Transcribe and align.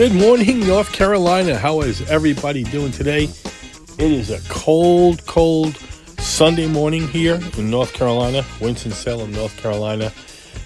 Good 0.00 0.14
morning, 0.14 0.60
North 0.60 0.90
Carolina. 0.94 1.58
How 1.58 1.82
is 1.82 2.10
everybody 2.10 2.64
doing 2.64 2.90
today? 2.90 3.24
It 3.24 4.00
is 4.00 4.30
a 4.30 4.40
cold, 4.48 5.26
cold 5.26 5.76
Sunday 6.16 6.66
morning 6.66 7.06
here 7.06 7.38
in 7.58 7.68
North 7.68 7.92
Carolina, 7.92 8.42
Winston-Salem, 8.62 9.30
North 9.30 9.54
Carolina. 9.58 10.10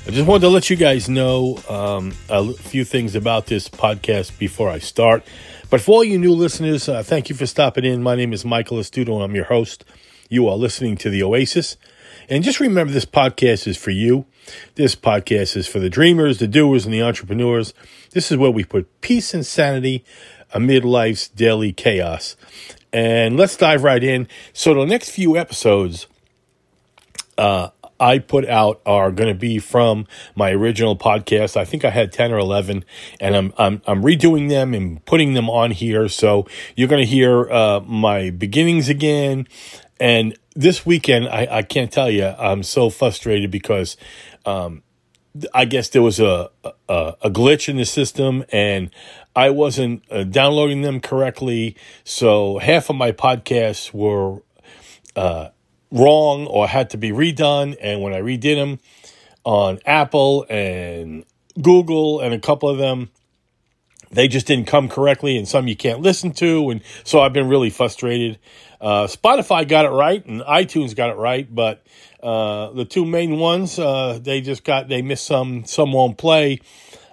I 0.07 0.11
just 0.13 0.29
wanted 0.29 0.43
to 0.43 0.51
let 0.51 0.71
you 0.71 0.77
guys 0.77 1.09
know 1.09 1.59
um, 1.69 2.13
a 2.29 2.53
few 2.53 2.85
things 2.85 3.17
about 3.17 3.47
this 3.47 3.69
podcast 3.69 4.39
before 4.39 4.71
I 4.71 4.79
start. 4.79 5.27
But 5.69 5.81
for 5.81 5.97
all 5.97 6.05
you 6.05 6.17
new 6.17 6.33
listeners, 6.33 6.89
uh, 6.89 7.03
thank 7.03 7.29
you 7.29 7.35
for 7.35 7.47
stopping 7.47 7.85
in. 7.85 8.05
My 8.05 8.15
name 8.15 8.33
is 8.33 8.45
Michael 8.45 8.77
Astuto, 8.77 9.15
and 9.15 9.25
I'm 9.25 9.35
your 9.35 9.47
host. 9.47 9.85
You 10.29 10.47
are 10.47 10.55
listening 10.55 10.97
to 10.99 11.11
The 11.11 11.25
Oasis. 11.25 11.77
And 12.29 12.45
just 12.45 12.61
remember, 12.61 12.93
this 12.93 13.05
podcast 13.05 13.67
is 13.67 13.77
for 13.77 13.91
you. 13.91 14.27
This 14.75 14.95
podcast 14.95 15.57
is 15.57 15.67
for 15.67 15.79
the 15.79 15.91
dreamers, 15.91 16.39
the 16.39 16.47
doers, 16.47 16.85
and 16.85 16.95
the 16.95 17.03
entrepreneurs. 17.03 17.75
This 18.11 18.31
is 18.31 18.37
where 18.37 18.51
we 18.51 18.65
put 18.65 19.01
peace 19.01 19.35
and 19.35 19.45
sanity 19.45 20.05
amid 20.53 20.85
life's 20.85 21.29
daily 21.29 21.73
chaos. 21.73 22.37
And 22.93 23.37
let's 23.37 23.57
dive 23.57 23.83
right 23.83 24.03
in. 24.03 24.29
So, 24.53 24.75
the 24.75 24.87
next 24.87 25.11
few 25.11 25.37
episodes, 25.37 26.07
uh, 27.37 27.71
I 27.99 28.19
put 28.19 28.47
out 28.49 28.81
are 28.85 29.11
going 29.11 29.33
to 29.33 29.39
be 29.39 29.59
from 29.59 30.07
my 30.35 30.51
original 30.51 30.97
podcast. 30.97 31.57
I 31.57 31.65
think 31.65 31.85
I 31.85 31.91
had 31.91 32.13
10 32.13 32.33
or 32.33 32.39
11 32.39 32.85
and 33.21 33.37
I'm, 33.37 33.53
I'm, 33.57 33.83
I'm 33.87 34.03
redoing 34.03 34.49
them 34.49 34.75
and 34.75 35.05
putting 35.05 35.35
them 35.35 35.49
on 35.49 35.71
here. 35.71 36.09
So 36.09 36.47
you're 36.77 36.89
going 36.89 37.03
to 37.03 37.09
hear, 37.09 37.51
uh, 37.51 37.81
my 37.81 38.31
beginnings 38.31 38.89
again. 38.89 39.47
And 40.01 40.37
this 40.55 40.87
weekend, 40.87 41.29
I, 41.29 41.49
I 41.51 41.63
can't 41.63 41.91
tell 41.91 42.11
you, 42.11 42.27
I'm 42.27 42.63
so 42.63 42.91
frustrated 42.91 43.51
because, 43.51 43.97
um, 44.47 44.83
I 45.53 45.65
guess 45.65 45.89
there 45.89 46.03
was 46.03 46.21
a, 46.21 46.51
a, 46.89 47.15
a 47.23 47.31
glitch 47.31 47.69
in 47.69 47.77
the 47.77 47.85
system 47.85 48.45
and 48.53 48.91
I 49.35 49.51
wasn't 49.51 50.05
uh, 50.11 50.23
downloading 50.23 50.83
them 50.83 51.01
correctly. 51.01 51.77
So 52.05 52.59
half 52.59 52.89
of 52.89 52.97
my 52.97 53.11
podcasts 53.11 53.93
were, 53.93 54.43
uh, 55.17 55.49
wrong 55.91 56.47
or 56.47 56.67
had 56.67 56.91
to 56.91 56.97
be 56.97 57.11
redone. 57.11 57.77
And 57.81 58.03
when 58.03 58.13
I 58.13 58.21
redid 58.21 58.57
them 58.57 58.81
on 59.45 59.79
Apple 59.87 60.47
and 60.49 61.25
Google 61.61 62.21
and 62.21 62.35
a 62.35 62.39
couple 62.39 62.69
of 62.69 62.79
them, 62.79 63.11
they 64.11 64.29
just 64.29 64.47
didn't 64.47 64.67
come 64.67 64.89
correctly, 64.89 65.37
and 65.37 65.49
some 65.49 65.67
you 65.67 65.75
can't 65.75 66.01
listen 66.01 66.31
to. 66.35 66.71
And 66.71 66.83
so 67.03 67.21
I've 67.21 67.33
been 67.33 67.49
really 67.49 67.71
frustrated. 67.71 68.39
Uh, 68.85 69.07
Spotify 69.07 69.67
got 69.67 69.87
it 69.87 69.89
right, 69.89 70.23
and 70.27 70.43
iTunes 70.43 70.95
got 70.95 71.09
it 71.09 71.17
right, 71.17 71.53
but 71.53 71.87
uh, 72.23 72.71
the 72.73 72.85
two 72.85 73.07
main 73.07 73.39
ones, 73.39 73.79
uh, 73.79 74.19
they 74.21 74.43
just 74.43 74.63
got 74.63 74.89
they 74.89 75.01
missed 75.01 75.25
some. 75.25 75.65
Some 75.65 75.93
won't 75.93 76.19
play. 76.19 76.61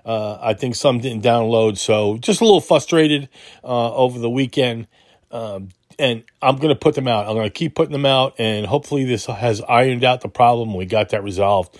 Uh, 0.05 0.37
I 0.41 0.53
think 0.53 0.75
some 0.75 0.99
didn't 0.99 1.23
download, 1.23 1.77
so 1.77 2.17
just 2.17 2.41
a 2.41 2.43
little 2.43 2.59
frustrated 2.59 3.29
uh, 3.63 3.93
over 3.95 4.19
the 4.19 4.29
weekend. 4.29 4.87
Um, 5.31 5.69
and 5.97 6.23
I'm 6.41 6.57
going 6.57 6.73
to 6.73 6.79
put 6.79 6.95
them 6.95 7.07
out. 7.07 7.27
I'm 7.27 7.35
going 7.35 7.47
to 7.47 7.49
keep 7.49 7.73
putting 7.73 7.93
them 7.93 8.05
out, 8.05 8.35
and 8.37 8.65
hopefully, 8.65 9.05
this 9.05 9.27
has 9.27 9.61
ironed 9.61 10.03
out 10.03 10.19
the 10.19 10.27
problem. 10.27 10.73
We 10.73 10.85
got 10.85 11.09
that 11.09 11.23
resolved. 11.23 11.79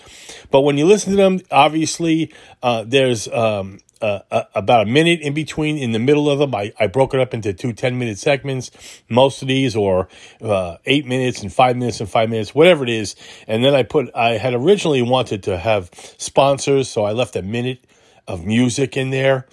But 0.50 0.62
when 0.62 0.78
you 0.78 0.86
listen 0.86 1.10
to 1.10 1.16
them, 1.16 1.40
obviously, 1.50 2.32
uh, 2.62 2.84
there's 2.86 3.28
um, 3.28 3.80
uh, 4.02 4.44
about 4.54 4.88
a 4.88 4.90
minute 4.90 5.20
in 5.20 5.32
between, 5.32 5.78
in 5.78 5.92
the 5.92 5.98
middle 5.98 6.28
of 6.28 6.38
them. 6.38 6.54
I, 6.54 6.72
I 6.78 6.88
broke 6.88 7.14
it 7.14 7.20
up 7.20 7.32
into 7.32 7.52
two 7.52 7.72
10 7.72 7.98
minute 7.98 8.18
segments, 8.18 8.70
most 9.08 9.42
of 9.42 9.48
these, 9.48 9.74
or 9.76 10.08
uh, 10.42 10.76
eight 10.84 11.06
minutes 11.06 11.42
and 11.42 11.52
five 11.52 11.76
minutes 11.76 12.00
and 12.00 12.08
five 12.08 12.28
minutes, 12.28 12.54
whatever 12.54 12.84
it 12.84 12.90
is. 12.90 13.16
And 13.46 13.64
then 13.64 13.74
I 13.74 13.82
put, 13.82 14.14
I 14.14 14.32
had 14.32 14.54
originally 14.54 15.02
wanted 15.02 15.44
to 15.44 15.56
have 15.56 15.90
sponsors, 16.18 16.88
so 16.88 17.04
I 17.04 17.12
left 17.12 17.36
a 17.36 17.42
minute 17.42 17.86
of 18.28 18.44
music 18.44 18.96
in 18.96 19.10
there 19.10 19.46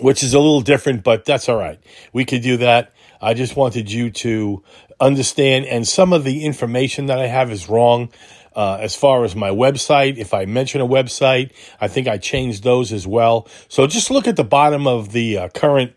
which 0.00 0.22
is 0.22 0.34
a 0.34 0.38
little 0.38 0.60
different, 0.60 1.02
but 1.02 1.24
that's 1.24 1.48
all 1.48 1.56
right. 1.56 1.78
We 2.12 2.24
could 2.24 2.42
do 2.42 2.58
that. 2.58 2.92
I 3.20 3.34
just 3.34 3.56
wanted 3.56 3.90
you 3.90 4.10
to 4.10 4.62
understand, 5.00 5.66
and 5.66 5.86
some 5.86 6.12
of 6.12 6.24
the 6.24 6.44
information 6.44 7.06
that 7.06 7.18
I 7.18 7.26
have 7.26 7.50
is 7.50 7.68
wrong. 7.68 8.10
Uh, 8.56 8.78
as 8.80 8.96
far 8.96 9.24
as 9.24 9.36
my 9.36 9.50
website, 9.50 10.16
if 10.16 10.32
I 10.32 10.46
mention 10.46 10.80
a 10.80 10.86
website, 10.86 11.52
I 11.78 11.88
think 11.88 12.08
I 12.08 12.16
changed 12.16 12.64
those 12.64 12.90
as 12.90 13.06
well. 13.06 13.46
So 13.68 13.86
just 13.86 14.10
look 14.10 14.26
at 14.26 14.36
the 14.36 14.44
bottom 14.44 14.86
of 14.86 15.12
the 15.12 15.38
uh, 15.38 15.48
current 15.50 15.92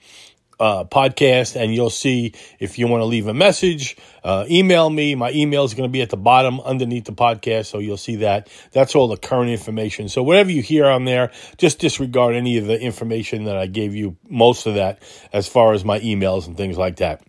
uh, 0.59 0.83
podcast 0.83 1.55
and 1.55 1.73
you'll 1.73 1.89
see 1.89 2.33
if 2.59 2.77
you 2.77 2.87
want 2.87 3.01
to 3.01 3.05
leave 3.05 3.27
a 3.27 3.33
message, 3.33 3.95
uh, 4.23 4.45
email 4.49 4.89
me. 4.89 5.15
My 5.15 5.31
email 5.31 5.63
is 5.63 5.73
going 5.73 5.87
to 5.87 5.91
be 5.91 6.01
at 6.01 6.09
the 6.09 6.17
bottom 6.17 6.59
underneath 6.59 7.05
the 7.05 7.13
podcast. 7.13 7.67
So 7.67 7.79
you'll 7.79 7.97
see 7.97 8.17
that. 8.17 8.49
That's 8.73 8.95
all 8.95 9.07
the 9.07 9.17
current 9.17 9.49
information. 9.49 10.09
So 10.09 10.21
whatever 10.21 10.51
you 10.51 10.61
hear 10.61 10.85
on 10.85 11.05
there, 11.05 11.31
just 11.57 11.79
disregard 11.79 12.35
any 12.35 12.57
of 12.57 12.65
the 12.65 12.79
information 12.79 13.45
that 13.45 13.55
I 13.55 13.67
gave 13.67 13.95
you, 13.95 14.17
most 14.27 14.65
of 14.65 14.75
that, 14.75 15.01
as 15.31 15.47
far 15.47 15.73
as 15.73 15.85
my 15.85 15.99
emails 16.01 16.45
and 16.47 16.57
things 16.57 16.77
like 16.77 16.97
that. 16.97 17.23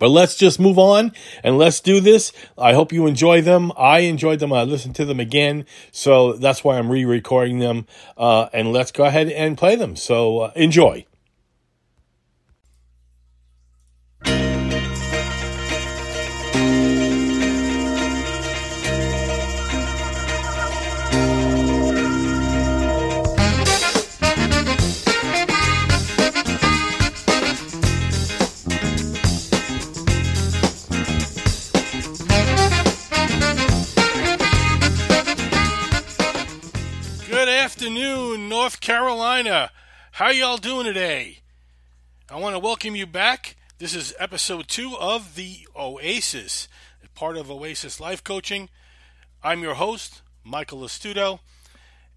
But 0.00 0.08
let's 0.08 0.34
just 0.34 0.58
move 0.58 0.78
on 0.78 1.12
and 1.44 1.56
let's 1.58 1.78
do 1.78 2.00
this. 2.00 2.32
I 2.58 2.72
hope 2.72 2.92
you 2.92 3.06
enjoy 3.06 3.42
them. 3.42 3.70
I 3.78 4.00
enjoyed 4.00 4.40
them. 4.40 4.52
I 4.52 4.64
listened 4.64 4.96
to 4.96 5.04
them 5.04 5.20
again. 5.20 5.66
So 5.92 6.32
that's 6.32 6.64
why 6.64 6.78
I'm 6.78 6.90
re 6.90 7.04
recording 7.04 7.60
them. 7.60 7.86
Uh, 8.16 8.48
and 8.52 8.72
let's 8.72 8.90
go 8.90 9.04
ahead 9.04 9.28
and 9.28 9.56
play 9.56 9.76
them. 9.76 9.94
So 9.94 10.40
uh, 10.40 10.52
enjoy. 10.56 11.06
North 38.70 38.80
Carolina. 38.80 39.72
How 40.12 40.30
y'all 40.30 40.56
doing 40.56 40.84
today? 40.84 41.38
I 42.30 42.38
want 42.38 42.54
to 42.54 42.60
welcome 42.60 42.94
you 42.94 43.04
back. 43.04 43.56
This 43.78 43.96
is 43.96 44.14
episode 44.16 44.68
two 44.68 44.94
of 44.96 45.34
the 45.34 45.66
Oasis, 45.74 46.68
part 47.16 47.36
of 47.36 47.50
Oasis 47.50 47.98
Life 47.98 48.22
Coaching. 48.22 48.68
I'm 49.42 49.60
your 49.60 49.74
host, 49.74 50.22
Michael 50.44 50.82
Astuto, 50.82 51.40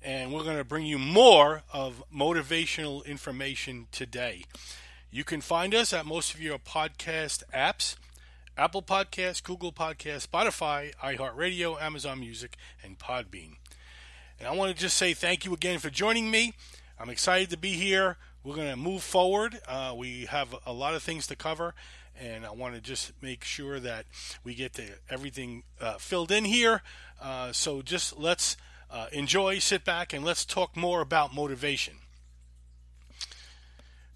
and 0.03 0.31
we're 0.31 0.43
going 0.43 0.57
to 0.57 0.63
bring 0.63 0.85
you 0.85 0.99
more 0.99 1.63
of 1.73 2.03
motivational 2.15 3.03
information 3.03 3.87
today. 3.91 4.43
You 5.09 5.23
can 5.23 5.41
find 5.41 5.73
us 5.73 5.91
at 5.91 6.05
most 6.05 6.35
of 6.35 6.39
your 6.39 6.59
podcast 6.59 7.41
apps 7.51 7.95
Apple 8.55 8.83
Podcasts, 8.83 9.41
Google 9.41 9.71
Podcasts, 9.71 10.27
Spotify, 10.27 10.93
iHeartRadio, 10.97 11.81
Amazon 11.81 12.19
Music, 12.19 12.57
and 12.83 12.99
Podbean. 12.99 13.55
And 14.43 14.51
I 14.51 14.57
want 14.57 14.75
to 14.75 14.77
just 14.77 14.97
say 14.97 15.13
thank 15.13 15.45
you 15.45 15.53
again 15.53 15.79
for 15.79 15.89
joining 15.89 16.29
me. 16.29 16.53
I'm 16.99 17.09
excited 17.09 17.49
to 17.51 17.57
be 17.57 17.71
here. 17.71 18.17
We're 18.43 18.57
going 18.57 18.71
to 18.71 18.75
move 18.75 19.01
forward. 19.01 19.57
Uh, 19.65 19.93
we 19.95 20.25
have 20.25 20.53
a 20.65 20.73
lot 20.73 20.95
of 20.95 21.01
things 21.01 21.27
to 21.27 21.37
cover, 21.37 21.73
and 22.19 22.45
I 22.45 22.51
want 22.51 22.75
to 22.75 22.81
just 22.81 23.13
make 23.21 23.45
sure 23.45 23.79
that 23.79 24.05
we 24.43 24.53
get 24.53 24.73
to 24.73 24.83
everything 25.09 25.63
uh, 25.79 25.93
filled 25.93 26.29
in 26.29 26.43
here. 26.43 26.81
Uh, 27.21 27.53
so 27.53 27.81
just 27.81 28.19
let's 28.19 28.57
uh, 28.91 29.07
enjoy, 29.13 29.59
sit 29.59 29.85
back, 29.85 30.11
and 30.11 30.25
let's 30.25 30.43
talk 30.43 30.75
more 30.75 30.99
about 30.99 31.33
motivation. 31.33 31.93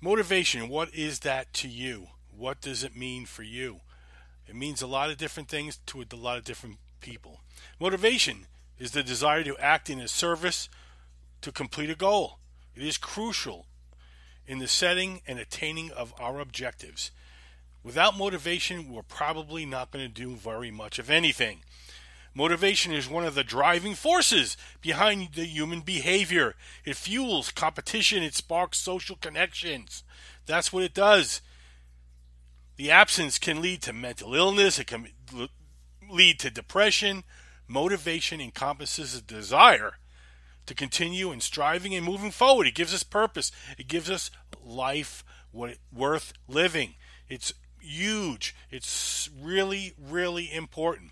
Motivation, 0.01 0.67
what 0.67 0.93
is 0.93 1.19
that 1.19 1.53
to 1.53 1.69
you? 1.69 2.07
What 2.37 2.59
does 2.59 2.83
it 2.83 2.97
mean 2.97 3.25
for 3.25 3.43
you? 3.43 3.79
It 4.45 4.55
means 4.55 4.81
a 4.81 4.87
lot 4.87 5.09
of 5.09 5.15
different 5.15 5.47
things 5.47 5.79
to 5.85 6.03
a 6.11 6.15
lot 6.17 6.37
of 6.37 6.43
different 6.43 6.79
people. 6.99 7.39
Motivation 7.79 8.47
is 8.79 8.91
the 8.91 9.03
desire 9.03 9.43
to 9.43 9.57
act 9.57 9.89
in 9.89 9.99
a 9.99 10.07
service 10.07 10.69
to 11.41 11.51
complete 11.51 11.89
a 11.89 11.95
goal. 11.95 12.39
It 12.75 12.83
is 12.83 12.97
crucial 12.97 13.65
in 14.45 14.59
the 14.59 14.67
setting 14.67 15.21
and 15.27 15.39
attaining 15.39 15.91
of 15.91 16.13
our 16.19 16.39
objectives. 16.39 17.11
Without 17.83 18.17
motivation, 18.17 18.91
we're 18.91 19.01
probably 19.01 19.65
not 19.65 19.91
going 19.91 20.05
to 20.05 20.13
do 20.13 20.35
very 20.35 20.71
much 20.71 20.99
of 20.99 21.09
anything. 21.09 21.61
Motivation 22.33 22.93
is 22.93 23.09
one 23.09 23.25
of 23.25 23.33
the 23.33 23.43
driving 23.43 23.95
forces 23.95 24.57
behind 24.79 25.29
the 25.33 25.45
human 25.45 25.81
behavior. 25.81 26.53
It 26.85 26.95
fuels 26.95 27.51
competition, 27.51 28.21
it 28.21 28.35
sparks 28.35 28.77
social 28.77 29.15
connections. 29.15 30.03
That's 30.45 30.71
what 30.71 30.83
it 30.83 30.93
does. 30.93 31.41
The 32.75 32.91
absence 32.91 33.39
can 33.39 33.59
lead 33.59 33.81
to 33.83 33.93
mental 33.93 34.35
illness, 34.35 34.77
it 34.77 34.85
can 34.85 35.07
lead 36.07 36.39
to 36.41 36.51
depression, 36.51 37.23
Motivation 37.67 38.39
encompasses 38.39 39.15
a 39.15 39.21
desire 39.21 39.93
to 40.65 40.75
continue 40.75 41.31
and 41.31 41.41
striving 41.41 41.95
and 41.95 42.05
moving 42.05 42.31
forward. 42.31 42.67
It 42.67 42.75
gives 42.75 42.93
us 42.93 43.03
purpose. 43.03 43.51
It 43.77 43.87
gives 43.87 44.09
us 44.09 44.31
life 44.63 45.23
worth 45.51 46.33
living. 46.47 46.95
It's 47.29 47.53
huge. 47.81 48.55
It's 48.69 49.29
really, 49.41 49.93
really 49.97 50.53
important. 50.53 51.11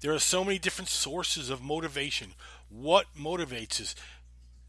There 0.00 0.14
are 0.14 0.18
so 0.18 0.44
many 0.44 0.58
different 0.58 0.88
sources 0.88 1.50
of 1.50 1.62
motivation. 1.62 2.34
What 2.68 3.06
motivates 3.18 3.80
us? 3.80 3.94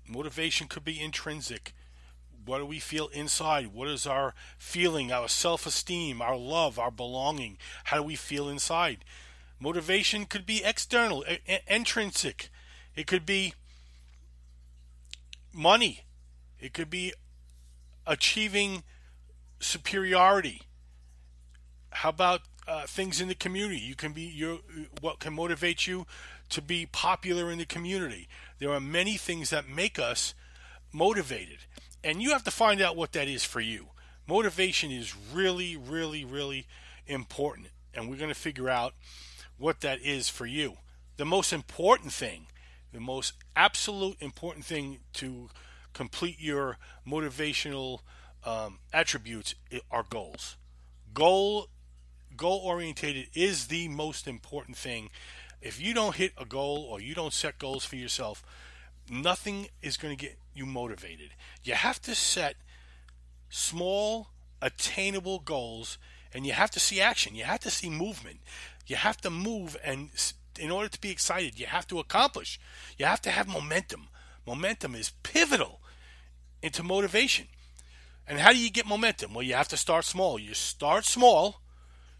Motivation 0.07 0.67
could 0.67 0.83
be 0.83 0.99
intrinsic. 0.99 1.73
what 2.43 2.57
do 2.57 2.65
we 2.65 2.79
feel 2.79 3.07
inside? 3.09 3.67
What 3.67 3.87
is 3.87 4.07
our 4.07 4.33
feeling, 4.57 5.11
our 5.11 5.29
self 5.29 5.65
esteem, 5.65 6.21
our 6.21 6.35
love, 6.35 6.79
our 6.79 6.91
belonging? 6.91 7.57
How 7.85 7.97
do 7.97 8.03
we 8.03 8.15
feel 8.15 8.49
inside? 8.49 9.05
Motivation 9.61 10.25
could 10.25 10.47
be 10.47 10.63
external, 10.63 11.23
intrinsic. 11.67 12.49
It 12.95 13.05
could 13.05 13.27
be 13.27 13.53
money. 15.53 16.01
It 16.59 16.73
could 16.73 16.89
be 16.89 17.13
achieving 18.07 18.81
superiority. 19.59 20.63
How 21.91 22.09
about 22.09 22.41
uh, 22.67 22.87
things 22.87 23.21
in 23.21 23.27
the 23.27 23.35
community? 23.35 23.79
You 23.79 23.93
can 23.93 24.13
be 24.13 24.23
your 24.23 24.59
what 24.99 25.19
can 25.19 25.33
motivate 25.33 25.85
you 25.85 26.07
to 26.49 26.61
be 26.61 26.87
popular 26.87 27.51
in 27.51 27.59
the 27.59 27.65
community. 27.65 28.27
There 28.57 28.71
are 28.71 28.79
many 28.79 29.15
things 29.15 29.51
that 29.51 29.69
make 29.69 29.99
us 29.99 30.33
motivated, 30.91 31.59
and 32.03 32.19
you 32.19 32.31
have 32.31 32.43
to 32.45 32.51
find 32.51 32.81
out 32.81 32.95
what 32.95 33.11
that 33.11 33.27
is 33.27 33.43
for 33.43 33.59
you. 33.59 33.89
Motivation 34.27 34.89
is 34.89 35.13
really, 35.31 35.77
really, 35.77 36.25
really 36.25 36.65
important, 37.05 37.67
and 37.93 38.09
we're 38.09 38.17
going 38.17 38.29
to 38.29 38.35
figure 38.35 38.69
out 38.69 38.93
what 39.61 39.81
that 39.81 40.01
is 40.01 40.27
for 40.27 40.45
you. 40.45 40.77
The 41.17 41.25
most 41.25 41.53
important 41.53 42.11
thing, 42.11 42.47
the 42.91 42.99
most 42.99 43.33
absolute 43.55 44.17
important 44.19 44.65
thing 44.65 44.99
to 45.13 45.49
complete 45.93 46.39
your 46.39 46.77
motivational 47.07 47.99
um, 48.43 48.79
attributes 48.91 49.55
are 49.91 50.05
goals. 50.09 50.57
Goal 51.13 51.67
goal 52.35 52.61
orientated 52.63 53.27
is 53.35 53.67
the 53.67 53.87
most 53.87 54.27
important 54.27 54.77
thing. 54.77 55.09
If 55.61 55.79
you 55.79 55.93
don't 55.93 56.15
hit 56.15 56.33
a 56.37 56.45
goal 56.45 56.87
or 56.89 56.99
you 56.99 57.13
don't 57.13 57.33
set 57.33 57.59
goals 57.59 57.85
for 57.85 57.97
yourself, 57.97 58.43
nothing 59.11 59.67
is 59.81 59.97
going 59.97 60.17
to 60.17 60.25
get 60.25 60.37
you 60.55 60.65
motivated. 60.65 61.31
You 61.63 61.73
have 61.73 62.01
to 62.03 62.15
set 62.15 62.55
small, 63.49 64.29
attainable 64.61 65.39
goals 65.39 65.97
and 66.33 66.45
you 66.45 66.53
have 66.53 66.71
to 66.71 66.79
see 66.79 67.01
action. 67.01 67.35
You 67.35 67.43
have 67.43 67.59
to 67.61 67.69
see 67.69 67.89
movement. 67.89 68.39
You 68.91 68.97
have 68.97 69.21
to 69.21 69.29
move 69.29 69.77
and 69.85 70.09
in 70.59 70.69
order 70.69 70.89
to 70.89 70.99
be 70.99 71.11
excited, 71.11 71.57
you 71.57 71.65
have 71.65 71.87
to 71.87 71.99
accomplish. 71.99 72.59
You 72.97 73.05
have 73.05 73.21
to 73.21 73.31
have 73.31 73.47
momentum. 73.47 74.09
Momentum 74.45 74.95
is 74.95 75.13
pivotal 75.23 75.79
into 76.61 76.83
motivation. 76.83 77.47
And 78.27 78.37
how 78.37 78.51
do 78.51 78.57
you 78.57 78.69
get 78.69 78.85
momentum? 78.85 79.33
Well, 79.33 79.43
you 79.43 79.53
have 79.53 79.69
to 79.69 79.77
start 79.77 80.03
small. 80.03 80.37
You 80.37 80.53
start 80.53 81.05
small, 81.05 81.61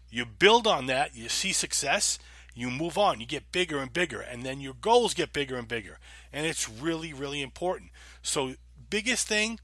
you 0.08 0.24
build 0.24 0.66
on 0.66 0.86
that, 0.86 1.14
you 1.14 1.28
see 1.28 1.52
success, 1.52 2.18
you 2.54 2.70
move 2.70 2.96
on, 2.96 3.20
you 3.20 3.26
get 3.26 3.52
bigger 3.52 3.78
and 3.78 3.92
bigger, 3.92 4.22
and 4.22 4.42
then 4.42 4.62
your 4.62 4.74
goals 4.80 5.12
get 5.12 5.34
bigger 5.34 5.56
and 5.56 5.68
bigger. 5.68 5.98
And 6.32 6.46
it's 6.46 6.70
really, 6.70 7.12
really 7.12 7.42
important. 7.42 7.90
So, 8.22 8.54
biggest 8.88 9.28
thing, 9.28 9.60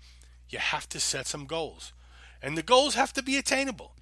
you 0.50 0.58
have 0.58 0.86
to 0.90 1.00
set 1.00 1.26
some 1.26 1.46
goals. 1.46 1.94
And 2.42 2.54
the 2.54 2.62
goals 2.62 2.96
have 2.96 3.14
to 3.14 3.22
be 3.22 3.38
attainable. 3.38 3.94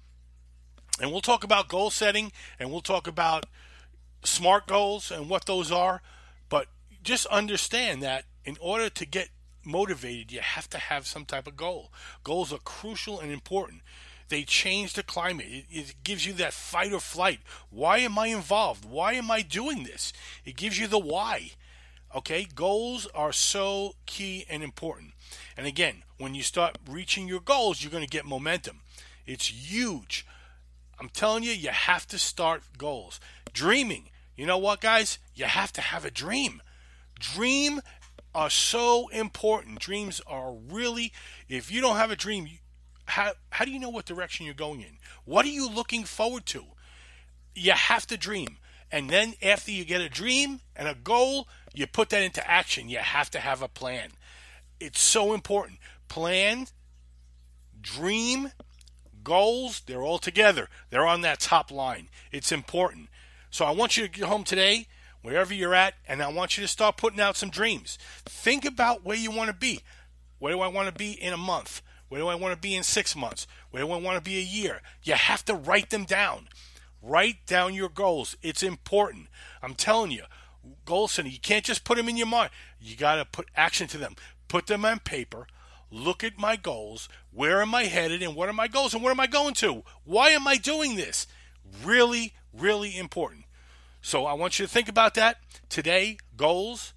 And 0.99 1.11
we'll 1.11 1.21
talk 1.21 1.43
about 1.43 1.67
goal 1.67 1.89
setting 1.91 2.31
and 2.59 2.71
we'll 2.71 2.81
talk 2.81 3.07
about 3.07 3.45
smart 4.23 4.67
goals 4.67 5.11
and 5.11 5.29
what 5.29 5.45
those 5.45 5.71
are. 5.71 6.01
But 6.49 6.67
just 7.03 7.25
understand 7.27 8.01
that 8.03 8.25
in 8.45 8.57
order 8.59 8.89
to 8.89 9.05
get 9.05 9.29
motivated, 9.63 10.31
you 10.31 10.39
have 10.39 10.69
to 10.69 10.77
have 10.77 11.05
some 11.05 11.25
type 11.25 11.47
of 11.47 11.57
goal. 11.57 11.91
Goals 12.23 12.51
are 12.51 12.59
crucial 12.59 13.19
and 13.19 13.31
important. 13.31 13.81
They 14.29 14.43
change 14.43 14.93
the 14.93 15.03
climate. 15.03 15.45
It, 15.49 15.65
it, 15.69 15.95
gives 16.03 16.25
you 16.25 16.33
that 16.33 16.53
fight 16.53 16.91
or 16.91 16.99
flight. 16.99 17.39
Why 17.69 17.99
am 17.99 18.17
I 18.17 18.27
involved? 18.27 18.83
Why 18.83 19.13
am 19.13 19.31
I 19.31 19.41
doing 19.41 19.83
this? 19.83 20.11
It 20.43 20.57
gives 20.57 20.79
you 20.79 20.87
the 20.87 20.99
why. 20.99 21.51
Okay, 22.15 22.47
goals 22.55 23.07
are 23.13 23.33
so 23.33 23.95
key 24.05 24.45
and 24.49 24.63
important. 24.63 25.11
And 25.55 25.67
again, 25.67 26.03
when 26.17 26.35
you 26.35 26.43
start 26.43 26.77
reaching 26.89 27.27
your 27.27 27.41
goals, 27.41 27.81
you're 27.81 27.91
going 27.91 28.03
to 28.03 28.09
get 28.09 28.25
momentum. 28.25 28.81
It's 29.25 29.47
huge. 29.47 30.25
I'm 30.99 31.09
telling 31.09 31.43
you, 31.43 31.51
you 31.51 31.69
have 31.69 32.07
to 32.07 32.17
start 32.17 32.63
goals. 32.77 33.19
Dreaming. 33.53 34.09
You 34.35 34.45
know 34.45 34.57
what, 34.57 34.81
guys? 34.81 35.19
You 35.35 35.45
have 35.45 35.71
to 35.73 35.81
have 35.81 36.05
a 36.05 36.11
dream. 36.11 36.61
Dream 37.19 37.81
are 38.33 38.49
so 38.49 39.07
important. 39.09 39.79
Dreams 39.79 40.21
are 40.27 40.53
really, 40.53 41.11
if 41.49 41.71
you 41.71 41.81
don't 41.81 41.97
have 41.97 42.11
a 42.11 42.15
dream, 42.15 42.47
how, 43.05 43.33
how 43.49 43.65
do 43.65 43.71
you 43.71 43.79
know 43.79 43.89
what 43.89 44.05
direction 44.05 44.45
you're 44.45 44.55
going 44.55 44.81
in? 44.81 44.97
What 45.25 45.45
are 45.45 45.49
you 45.49 45.69
looking 45.69 46.03
forward 46.03 46.45
to? 46.47 46.65
You 47.55 47.71
have 47.71 48.05
to 48.07 48.17
dream. 48.17 48.57
And 48.91 49.09
then 49.09 49.33
after 49.41 49.71
you 49.71 49.83
get 49.85 50.01
a 50.01 50.09
dream 50.09 50.61
and 50.75 50.87
a 50.87 50.95
goal, 50.95 51.47
you 51.73 51.87
put 51.87 52.09
that 52.09 52.21
into 52.21 52.47
action. 52.49 52.89
You 52.89 52.99
have 52.99 53.29
to 53.31 53.39
have 53.39 53.61
a 53.61 53.67
plan. 53.67 54.11
It's 54.79 55.01
so 55.01 55.33
important. 55.33 55.79
Plan, 56.07 56.67
dream, 57.81 58.51
goals, 59.27 59.81
they're 59.85 60.03
all 60.03 60.19
together. 60.19 60.69
They're 60.89 61.05
on 61.05 61.19
that 61.19 61.41
top 61.41 61.69
line. 61.69 62.07
It's 62.31 62.49
important. 62.49 63.09
So 63.49 63.65
I 63.65 63.71
want 63.71 63.97
you 63.97 64.07
to 64.07 64.09
get 64.09 64.29
home 64.29 64.45
today 64.45 64.87
wherever 65.21 65.53
you're 65.53 65.75
at, 65.75 65.95
and 66.07 66.23
I 66.23 66.29
want 66.29 66.57
you 66.57 66.61
to 66.61 66.67
start 66.67 66.95
putting 66.95 67.19
out 67.19 67.35
some 67.35 67.49
dreams. 67.49 67.99
Think 68.23 68.63
about 68.63 69.03
where 69.03 69.17
you 69.17 69.29
want 69.29 69.49
to 69.49 69.53
be. 69.53 69.81
Where 70.39 70.53
do 70.53 70.61
I 70.61 70.69
want 70.69 70.87
to 70.87 70.97
be 70.97 71.11
in 71.11 71.33
a 71.33 71.37
month? 71.37 71.81
Where 72.07 72.21
do 72.21 72.29
I 72.29 72.35
want 72.35 72.55
to 72.55 72.61
be 72.61 72.73
in 72.73 72.83
six 72.83 73.17
months? 73.17 73.47
Where 73.69 73.83
do 73.83 73.91
I 73.91 73.97
want 73.97 74.15
to 74.15 74.23
be 74.23 74.37
a 74.37 74.41
year? 74.41 74.81
You 75.03 75.15
have 75.15 75.43
to 75.45 75.55
write 75.55 75.89
them 75.89 76.05
down. 76.05 76.47
Write 77.01 77.45
down 77.45 77.73
your 77.73 77.89
goals. 77.89 78.37
It's 78.41 78.63
important. 78.63 79.27
I'm 79.61 79.73
telling 79.73 80.11
you, 80.11 80.23
goal 80.85 81.09
setting, 81.09 81.33
you 81.33 81.39
can't 81.39 81.65
just 81.65 81.83
put 81.83 81.97
them 81.97 82.07
in 82.07 82.15
your 82.15 82.27
mind. 82.27 82.51
You 82.79 82.95
got 82.95 83.15
to 83.15 83.25
put 83.25 83.49
action 83.57 83.89
to 83.89 83.97
them. 83.97 84.15
Put 84.47 84.67
them 84.67 84.85
on 84.85 84.99
paper. 84.99 85.47
Look 85.89 86.23
at 86.23 86.37
my 86.37 86.55
goals. 86.55 87.07
Where 87.31 87.61
am 87.61 87.73
I 87.73 87.83
headed 87.83 88.21
and 88.21 88.35
what 88.35 88.49
are 88.49 88.53
my 88.53 88.67
goals 88.67 88.93
and 88.93 89.01
where 89.01 89.11
am 89.11 89.19
I 89.19 89.27
going 89.27 89.53
to? 89.55 89.83
Why 90.03 90.29
am 90.29 90.47
I 90.47 90.57
doing 90.57 90.95
this? 90.95 91.27
Really, 91.83 92.33
really 92.53 92.97
important. 92.97 93.45
So 94.01 94.25
I 94.25 94.33
want 94.33 94.59
you 94.59 94.65
to 94.65 94.71
think 94.71 94.89
about 94.89 95.15
that 95.15 95.37
today. 95.69 96.17
Goals, 96.35 96.93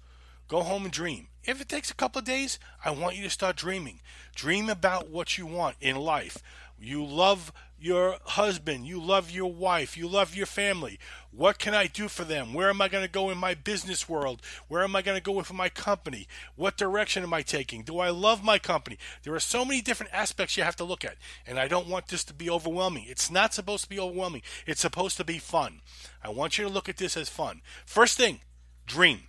go 0.47 0.61
home 0.61 0.83
and 0.83 0.93
dream. 0.93 1.27
If 1.43 1.59
it 1.59 1.69
takes 1.69 1.89
a 1.89 1.95
couple 1.95 2.19
of 2.19 2.25
days, 2.25 2.59
I 2.85 2.91
want 2.91 3.15
you 3.15 3.23
to 3.23 3.29
start 3.29 3.55
dreaming. 3.55 4.01
Dream 4.35 4.69
about 4.69 5.09
what 5.09 5.37
you 5.37 5.45
want 5.45 5.75
in 5.81 5.95
life. 5.95 6.37
You 6.79 7.03
love 7.03 7.51
your 7.81 8.17
husband, 8.23 8.85
you 8.85 9.01
love 9.01 9.31
your 9.31 9.51
wife, 9.51 9.97
you 9.97 10.07
love 10.07 10.35
your 10.35 10.45
family. 10.45 10.99
What 11.31 11.57
can 11.57 11.73
I 11.73 11.87
do 11.87 12.07
for 12.07 12.23
them? 12.23 12.53
Where 12.53 12.69
am 12.69 12.79
I 12.79 12.87
going 12.87 13.03
to 13.03 13.09
go 13.09 13.31
in 13.31 13.39
my 13.39 13.55
business 13.55 14.07
world? 14.07 14.41
Where 14.67 14.83
am 14.83 14.95
I 14.95 15.01
going 15.01 15.17
to 15.17 15.23
go 15.23 15.31
with 15.31 15.51
my 15.51 15.67
company? 15.67 16.27
What 16.55 16.77
direction 16.77 17.23
am 17.23 17.33
I 17.33 17.41
taking? 17.41 17.81
Do 17.81 17.97
I 17.99 18.11
love 18.11 18.43
my 18.43 18.59
company? 18.59 18.99
There 19.23 19.33
are 19.33 19.39
so 19.39 19.65
many 19.65 19.81
different 19.81 20.13
aspects 20.13 20.55
you 20.55 20.63
have 20.63 20.75
to 20.75 20.83
look 20.83 21.03
at, 21.03 21.15
and 21.47 21.57
I 21.57 21.67
don't 21.67 21.87
want 21.87 22.07
this 22.07 22.23
to 22.25 22.33
be 22.35 22.51
overwhelming. 22.51 23.05
It's 23.07 23.31
not 23.31 23.53
supposed 23.53 23.85
to 23.85 23.89
be 23.89 23.99
overwhelming, 23.99 24.43
it's 24.67 24.81
supposed 24.81 25.17
to 25.17 25.23
be 25.23 25.39
fun. 25.39 25.81
I 26.23 26.29
want 26.29 26.59
you 26.59 26.65
to 26.65 26.69
look 26.69 26.87
at 26.87 26.97
this 26.97 27.17
as 27.17 27.29
fun. 27.29 27.61
First 27.85 28.15
thing, 28.15 28.41
dream. 28.85 29.21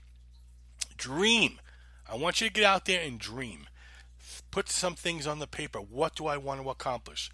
Dream. 0.99 1.59
I 2.07 2.17
want 2.17 2.43
you 2.43 2.49
to 2.49 2.53
get 2.53 2.65
out 2.65 2.85
there 2.85 3.01
and 3.01 3.19
dream. 3.19 3.67
Put 4.51 4.69
some 4.69 4.95
things 4.95 5.27
on 5.27 5.39
the 5.39 5.47
paper. 5.47 5.79
What 5.79 6.15
do 6.17 6.27
I 6.27 6.37
want 6.37 6.63
to 6.63 6.69
accomplish? 6.69 7.31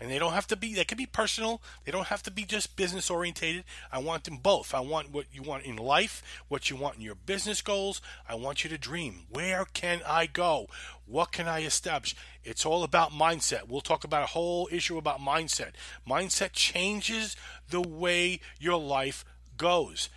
And 0.00 0.10
they 0.10 0.18
don't 0.18 0.32
have 0.32 0.46
to 0.48 0.56
be 0.56 0.74
they 0.74 0.84
can 0.84 0.96
be 0.96 1.06
personal. 1.06 1.60
They 1.84 1.92
don't 1.92 2.06
have 2.06 2.22
to 2.24 2.30
be 2.30 2.44
just 2.44 2.76
business 2.76 3.10
orientated. 3.10 3.64
I 3.92 3.98
want 3.98 4.24
them 4.24 4.38
both. 4.38 4.74
I 4.74 4.80
want 4.80 5.10
what 5.10 5.26
you 5.32 5.42
want 5.42 5.64
in 5.64 5.76
life 5.76 6.22
what 6.48 6.70
you 6.70 6.76
want 6.76 6.96
in 6.96 7.02
your 7.02 7.14
business 7.14 7.60
goals. 7.60 8.00
I 8.28 8.34
want 8.34 8.64
you 8.64 8.70
to 8.70 8.78
dream. 8.78 9.26
Where 9.28 9.64
can 9.64 10.00
i 10.06 10.26
go? 10.26 10.66
What 11.06 11.32
can 11.32 11.46
i 11.46 11.62
establish? 11.62 12.14
It's 12.42 12.64
all 12.64 12.82
about 12.82 13.12
mindset. 13.12 13.68
We'll 13.68 13.80
talk 13.80 14.04
about 14.04 14.22
a 14.22 14.28
whole 14.28 14.68
issue 14.72 14.96
about 14.96 15.20
mindset. 15.20 15.72
Mindset 16.08 16.52
changes 16.52 17.36
the 17.68 17.82
way 17.82 18.40
your 18.58 18.78
life 18.78 19.24
goes. 19.56 20.08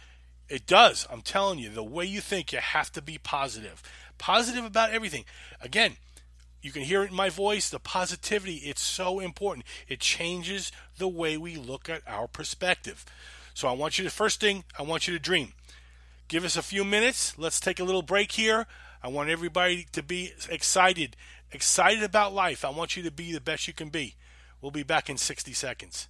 It 0.47 0.65
does. 0.65 1.07
I'm 1.11 1.21
telling 1.21 1.59
you 1.59 1.69
the 1.69 1.83
way 1.83 2.05
you 2.05 2.21
think 2.21 2.53
you 2.53 2.59
have 2.59 2.91
to 2.93 3.01
be 3.01 3.17
positive. 3.17 3.81
Positive 4.17 4.63
about 4.63 4.91
everything. 4.91 5.25
Again 5.61 5.97
you 6.63 6.71
can 6.71 6.81
hear 6.81 7.03
it 7.03 7.11
in 7.11 7.15
my 7.15 7.29
voice, 7.29 7.69
the 7.69 7.77
positivity. 7.77 8.55
It's 8.55 8.81
so 8.81 9.19
important. 9.19 9.65
It 9.87 9.99
changes 9.99 10.71
the 10.97 11.09
way 11.09 11.35
we 11.35 11.57
look 11.57 11.89
at 11.89 12.01
our 12.07 12.25
perspective. 12.25 13.05
So 13.53 13.67
I 13.67 13.73
want 13.73 13.97
you 13.97 14.05
to, 14.05 14.09
first 14.09 14.39
thing, 14.39 14.63
I 14.79 14.81
want 14.81 15.05
you 15.05 15.13
to 15.13 15.19
dream. 15.19 15.51
Give 16.29 16.45
us 16.45 16.55
a 16.55 16.61
few 16.61 16.85
minutes. 16.85 17.37
Let's 17.37 17.59
take 17.59 17.81
a 17.81 17.83
little 17.83 18.01
break 18.01 18.31
here. 18.31 18.65
I 19.03 19.09
want 19.09 19.29
everybody 19.29 19.87
to 19.91 20.01
be 20.01 20.31
excited, 20.49 21.17
excited 21.51 22.01
about 22.01 22.33
life. 22.33 22.63
I 22.63 22.69
want 22.69 22.95
you 22.95 23.03
to 23.03 23.11
be 23.11 23.33
the 23.33 23.41
best 23.41 23.67
you 23.67 23.73
can 23.73 23.89
be. 23.89 24.15
We'll 24.61 24.71
be 24.71 24.83
back 24.83 25.09
in 25.09 25.17
60 25.17 25.51
seconds. 25.51 26.07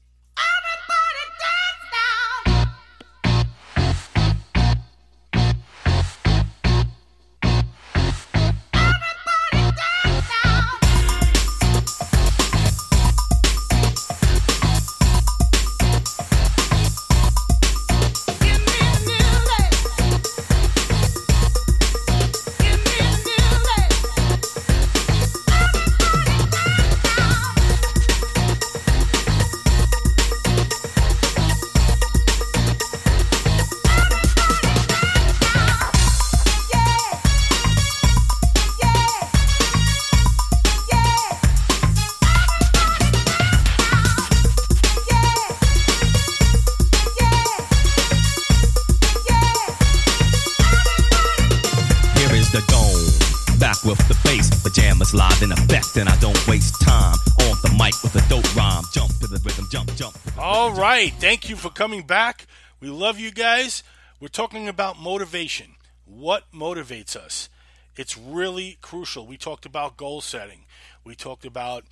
All 60.74 60.80
right. 60.80 61.14
Thank 61.14 61.50
you 61.50 61.56
for 61.56 61.70
coming 61.70 62.02
back. 62.02 62.48
We 62.80 62.88
love 62.90 63.20
you 63.20 63.30
guys. 63.30 63.84
We're 64.20 64.28
talking 64.28 64.68
about 64.68 65.00
motivation. 65.00 65.76
What 66.04 66.52
motivates 66.52 67.16
us? 67.16 67.48
It's 67.96 68.18
really 68.18 68.80
crucial. 68.82 69.28
We 69.28 69.38
talked 69.38 69.68
about 69.68 69.98
goal 69.98 70.20
setting. 70.20 70.66
We 71.04 71.14
talked 71.14 71.46
about 71.46 71.84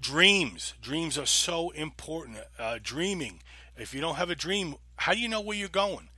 dreams. 0.00 0.72
Dreams 0.80 1.18
are 1.18 1.26
so 1.26 1.70
important. 1.72 2.38
Uh, 2.58 2.78
dreaming. 2.82 3.42
If 3.76 3.92
you 3.92 4.00
don't 4.00 4.14
have 4.14 4.30
a 4.30 4.34
dream, 4.34 4.76
how 4.96 5.12
do 5.12 5.20
you 5.20 5.28
know 5.28 5.42
where 5.42 5.56
you're 5.56 5.68
going? 5.68 6.08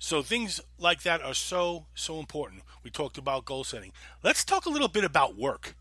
So 0.00 0.22
things 0.22 0.60
like 0.80 1.04
that 1.04 1.22
are 1.22 1.32
so 1.32 1.86
so 1.94 2.18
important. 2.18 2.62
We 2.82 2.90
talked 2.90 3.18
about 3.18 3.44
goal 3.44 3.62
setting. 3.62 3.92
Let's 4.24 4.44
talk 4.44 4.66
a 4.66 4.70
little 4.70 4.88
bit 4.88 5.04
about 5.04 5.38
work. 5.38 5.76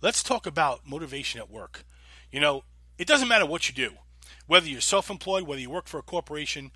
Let's 0.00 0.22
talk 0.22 0.46
about 0.46 0.86
motivation 0.86 1.40
at 1.40 1.50
work. 1.50 1.84
You 2.30 2.38
know, 2.38 2.62
it 2.98 3.08
doesn't 3.08 3.26
matter 3.26 3.46
what 3.46 3.68
you 3.68 3.74
do. 3.74 3.96
Whether 4.46 4.68
you're 4.68 4.80
self-employed, 4.80 5.44
whether 5.44 5.60
you 5.60 5.70
work 5.70 5.88
for 5.88 5.98
a 5.98 6.02
corporation, 6.02 6.70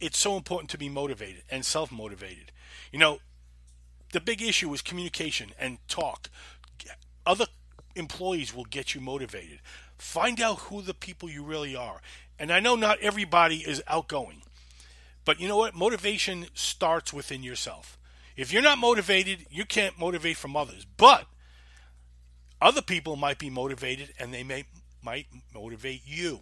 it's 0.00 0.18
so 0.18 0.36
important 0.36 0.70
to 0.70 0.78
be 0.78 0.88
motivated 0.88 1.42
and 1.50 1.64
self-motivated. 1.64 2.52
You 2.92 2.98
know, 2.98 3.18
the 4.12 4.20
big 4.20 4.40
issue 4.40 4.72
is 4.72 4.82
communication 4.82 5.50
and 5.58 5.78
talk. 5.88 6.30
Other 7.26 7.46
employees 7.94 8.54
will 8.54 8.64
get 8.64 8.94
you 8.94 9.00
motivated. 9.00 9.60
Find 9.98 10.40
out 10.40 10.60
who 10.60 10.80
the 10.80 10.94
people 10.94 11.28
you 11.28 11.42
really 11.42 11.74
are. 11.74 12.00
And 12.38 12.52
I 12.52 12.60
know 12.60 12.76
not 12.76 13.00
everybody 13.00 13.56
is 13.56 13.82
outgoing. 13.88 14.42
But 15.24 15.40
you 15.40 15.48
know 15.48 15.58
what? 15.58 15.74
Motivation 15.74 16.46
starts 16.54 17.12
within 17.12 17.42
yourself. 17.42 17.98
If 18.36 18.52
you're 18.52 18.62
not 18.62 18.78
motivated, 18.78 19.46
you 19.50 19.64
can't 19.64 19.98
motivate 19.98 20.36
from 20.36 20.56
others. 20.56 20.86
But 20.96 21.26
other 22.62 22.82
people 22.82 23.16
might 23.16 23.38
be 23.38 23.50
motivated 23.50 24.14
and 24.18 24.32
they 24.32 24.44
may 24.44 24.64
might 25.02 25.26
motivate 25.54 26.02
you. 26.04 26.40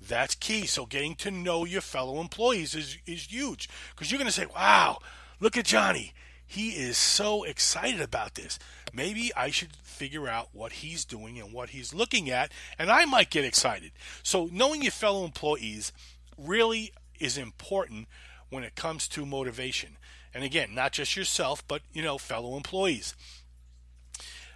That's 0.00 0.34
key. 0.34 0.66
So 0.66 0.86
getting 0.86 1.14
to 1.16 1.30
know 1.30 1.64
your 1.64 1.80
fellow 1.80 2.20
employees 2.20 2.74
is, 2.74 2.98
is 3.06 3.32
huge. 3.32 3.68
Because 3.90 4.10
you're 4.10 4.18
going 4.18 4.30
to 4.30 4.32
say, 4.32 4.46
wow, 4.46 4.98
look 5.40 5.56
at 5.56 5.64
Johnny. 5.64 6.12
He 6.46 6.70
is 6.70 6.96
so 6.96 7.42
excited 7.42 8.00
about 8.00 8.34
this. 8.34 8.58
Maybe 8.94 9.30
I 9.36 9.50
should 9.50 9.76
figure 9.82 10.28
out 10.28 10.48
what 10.52 10.72
he's 10.72 11.04
doing 11.04 11.38
and 11.38 11.52
what 11.52 11.70
he's 11.70 11.92
looking 11.92 12.30
at, 12.30 12.52
and 12.78 12.90
I 12.90 13.04
might 13.04 13.28
get 13.28 13.44
excited. 13.44 13.92
So 14.22 14.48
knowing 14.50 14.80
your 14.80 14.92
fellow 14.92 15.26
employees 15.26 15.92
really 16.38 16.92
is 17.20 17.36
important 17.36 18.08
when 18.48 18.64
it 18.64 18.76
comes 18.76 19.08
to 19.08 19.26
motivation. 19.26 19.98
And 20.32 20.42
again, 20.42 20.74
not 20.74 20.92
just 20.92 21.16
yourself, 21.16 21.62
but 21.68 21.82
you 21.92 22.02
know, 22.02 22.16
fellow 22.16 22.56
employees. 22.56 23.14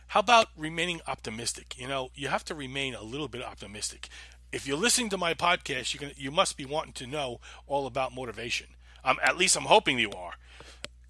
How 0.09 0.21
about 0.21 0.49
remaining 0.57 1.01
optimistic? 1.07 1.75
You 1.79 1.89
know, 1.89 2.11
you 2.15 2.29
have 2.29 2.45
to 2.47 2.55
remain 2.55 2.95
a 2.95 3.03
little 3.03 3.29
bit 3.29 3.43
optimistic. 3.43 4.09
If 4.53 4.67
you're 4.67 4.77
listening 4.77 5.09
to 5.11 5.19
my 5.19 5.33
podcast, 5.33 5.95
you 5.95 6.01
can 6.01 6.13
you 6.17 6.31
must 6.31 6.59
be 6.59 6.67
wanting 6.67 6.93
to 6.95 7.07
know 7.07 7.41
all 7.67 7.87
about 7.87 8.15
motivation. 8.15 8.67
Um, 9.03 9.19
at 9.23 9.39
least 9.39 9.57
I'm 9.57 9.65
hoping 9.65 9.99
you 9.99 10.11
are. 10.11 10.35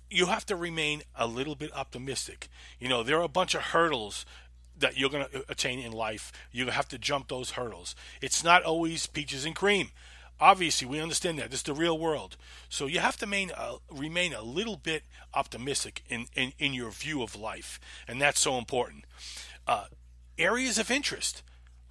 You 0.09 0.27
have 0.27 0.47
to 0.47 0.57
remain 0.57 1.03
a 1.17 1.27
little 1.27 1.57
bit 1.57 1.75
optimistic. 1.75 2.49
You 2.79 2.89
know, 2.89 3.03
there 3.03 3.19
are 3.19 3.25
a 3.25 3.29
bunch 3.29 3.55
of 3.55 3.63
hurdles 3.63 4.25
that 4.79 4.97
you're 4.97 5.11
going 5.11 5.27
to 5.27 5.45
attain 5.49 5.79
in 5.79 5.93
life. 5.93 6.33
You 6.53 6.67
have 6.69 6.89
to 6.89 6.99
jump 6.99 7.29
those 7.29 7.53
hurdles. 7.53 7.97
It's 8.21 8.45
not 8.45 8.63
always 8.63 9.07
peaches 9.07 9.45
and 9.45 9.57
cream. 9.57 9.91
Obviously, 10.41 10.87
we 10.87 11.01
understand 11.01 11.39
that. 11.39 11.51
This 11.51 11.61
is 11.61 11.65
the 11.65 11.75
real 11.75 11.99
world. 11.99 12.37
So 12.69 12.87
you 12.87 12.99
have 12.99 13.17
to 13.19 13.27
main, 13.27 13.53
uh, 13.57 13.77
remain 13.91 14.33
a 14.33 14.43
little 14.43 14.77
bit 14.77 15.05
optimistic 15.35 16.03
in, 16.09 16.27
in, 16.35 16.53
in, 16.59 16.75
your 16.75 16.91
view 16.91 17.23
of 17.23 17.37
life. 17.37 17.79
And 18.09 18.21
that's 18.21 18.41
so 18.41 18.59
important. 18.59 19.05
Uh, 19.67 19.85
areas 20.39 20.79
of 20.79 20.91
interest. 20.91 21.43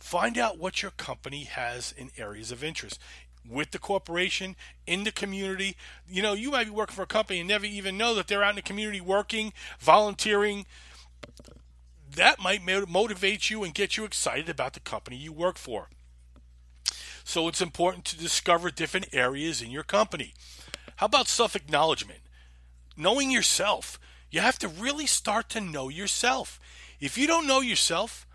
Find 0.01 0.38
out 0.38 0.58
what 0.58 0.81
your 0.81 0.91
company 0.91 1.43
has 1.43 1.93
in 1.96 2.10
areas 2.17 2.51
of 2.51 2.63
interest 2.63 3.00
with 3.48 3.72
the 3.72 3.79
corporation, 3.79 4.55
in 4.88 5.03
the 5.03 5.12
community. 5.12 5.77
You 6.10 6.24
know, 6.24 6.34
you 6.34 6.51
might 6.51 6.65
be 6.65 6.72
working 6.72 6.96
for 6.96 7.03
a 7.03 7.08
company 7.08 7.39
and 7.39 7.48
never 7.48 7.65
even 7.65 7.98
know 7.98 8.15
that 8.15 8.27
they're 8.27 8.43
out 8.43 8.50
in 8.50 8.55
the 8.55 8.62
community 8.63 9.00
working, 9.00 9.53
volunteering. 9.79 10.65
That 12.15 12.39
might 12.39 12.62
motivate 12.65 13.50
you 13.50 13.63
and 13.63 13.74
get 13.74 13.96
you 13.96 14.03
excited 14.03 14.50
about 14.50 14.74
the 14.74 14.79
company 14.79 15.15
you 15.17 15.31
work 15.31 15.58
for. 15.58 15.89
So 17.24 17.48
it's 17.48 17.62
important 17.62 18.05
to 18.05 18.17
discover 18.17 18.72
different 18.72 19.10
areas 19.13 19.62
in 19.62 19.70
your 19.70 19.84
company. 19.84 20.34
How 20.98 21.05
about 21.05 21.27
self 21.27 21.55
acknowledgement? 21.55 22.20
Knowing 22.98 23.31
yourself. 23.31 24.00
You 24.31 24.39
have 24.39 24.58
to 24.60 24.67
really 24.67 25.05
start 25.05 25.50
to 25.50 25.62
know 25.62 25.89
yourself. 25.89 26.60
If 27.00 27.17
you 27.17 27.27
don't 27.27 27.48
know 27.48 27.62
yourself, 27.62 28.25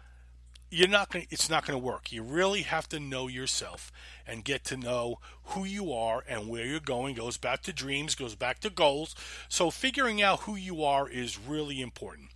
you're 0.70 0.88
not 0.88 1.10
going 1.10 1.26
it's 1.30 1.48
not 1.48 1.66
going 1.66 1.78
to 1.78 1.84
work. 1.84 2.12
You 2.12 2.22
really 2.22 2.62
have 2.62 2.88
to 2.88 3.00
know 3.00 3.28
yourself 3.28 3.92
and 4.26 4.44
get 4.44 4.64
to 4.64 4.76
know 4.76 5.18
who 5.44 5.64
you 5.64 5.92
are 5.92 6.24
and 6.28 6.48
where 6.48 6.66
you're 6.66 6.80
going. 6.80 7.14
Goes 7.14 7.36
back 7.36 7.62
to 7.62 7.72
dreams, 7.72 8.14
goes 8.14 8.34
back 8.34 8.60
to 8.60 8.70
goals. 8.70 9.14
So 9.48 9.70
figuring 9.70 10.20
out 10.22 10.40
who 10.40 10.56
you 10.56 10.82
are 10.82 11.08
is 11.08 11.38
really 11.38 11.80
important. 11.80 12.30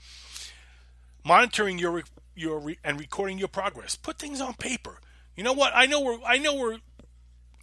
Monitoring 1.25 1.79
your 1.79 2.05
your 2.35 2.75
and 2.85 2.99
recording 2.99 3.39
your 3.39 3.49
progress. 3.49 3.97
Put 3.97 4.19
things 4.19 4.41
on 4.41 4.55
paper. 4.55 5.01
You 5.37 5.45
know 5.45 5.53
what? 5.53 5.73
I 5.75 5.87
know 5.87 6.01
we're 6.01 6.19
I 6.25 6.39
know 6.39 6.55
we're 6.55 6.79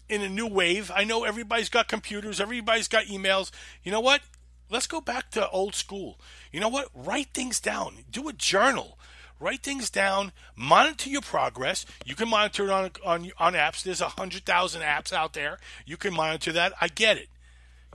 in 0.10 0.22
a 0.22 0.30
new 0.30 0.48
wave. 0.48 0.92
I 0.94 1.04
know 1.04 1.24
everybody's 1.24 1.70
got 1.70 1.88
computers, 1.88 2.40
everybody's 2.40 2.88
got 2.88 3.06
emails. 3.06 3.52
You 3.84 3.92
know 3.92 4.00
what? 4.00 4.22
Let's 4.70 4.88
go 4.88 5.00
back 5.00 5.32
to 5.32 5.50
old 5.50 5.76
school. 5.76 6.20
You 6.52 6.60
know 6.60 6.68
what? 6.68 6.90
Write 6.94 7.28
things 7.34 7.62
down. 7.62 8.00
Do 8.12 8.28
a 8.28 8.34
journal. 8.34 8.98
Write 9.40 9.62
things 9.62 9.90
down. 9.90 10.32
Monitor 10.56 11.10
your 11.10 11.22
progress. 11.22 11.86
You 12.06 12.16
can 12.16 12.30
monitor 12.30 12.66
it 12.66 12.72
on 12.72 12.92
on 13.06 13.32
on 13.38 13.54
apps. 13.54 13.84
There's 13.84 14.00
hundred 14.00 14.46
thousand 14.46 14.82
apps 14.82 15.14
out 15.14 15.34
there. 15.34 15.60
You 15.86 15.98
can 15.98 16.14
monitor 16.14 16.52
that. 16.54 16.74
I 16.82 16.88
get 16.88 17.18
it. 17.18 17.30